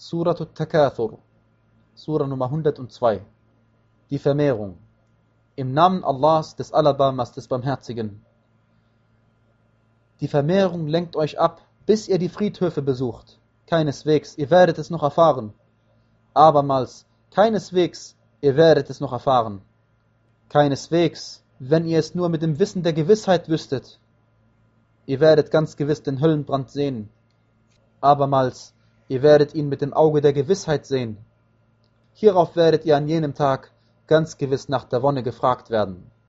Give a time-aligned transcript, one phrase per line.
[0.00, 1.18] Surat al-Takathur,
[1.96, 3.20] Surah Nummer 102.
[4.10, 4.78] Die Vermehrung.
[5.56, 8.24] Im Namen Allahs, des Alabamas, des Barmherzigen.
[10.20, 13.40] Die Vermehrung lenkt euch ab, bis ihr die Friedhöfe besucht.
[13.66, 15.52] Keineswegs, ihr werdet es noch erfahren.
[16.32, 19.62] Abermals, keineswegs, ihr werdet es noch erfahren.
[20.48, 23.98] Keineswegs, wenn ihr es nur mit dem Wissen der Gewissheit wüsstet.
[25.06, 27.08] Ihr werdet ganz gewiss den Höllenbrand sehen.
[28.00, 28.74] Abermals,
[29.08, 31.18] ihr werdet ihn mit dem Auge der Gewissheit sehen.
[32.12, 33.70] Hierauf werdet ihr an jenem Tag
[34.06, 36.10] ganz gewiss nach der Wonne gefragt werden.